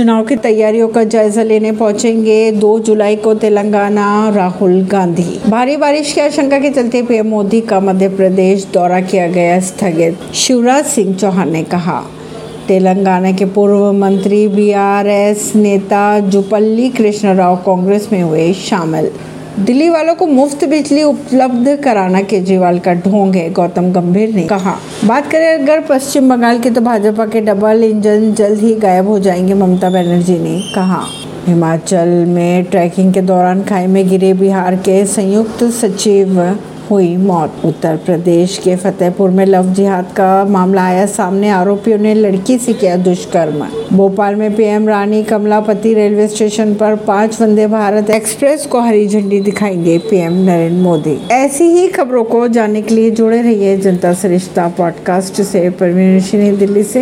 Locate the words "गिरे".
34.08-34.32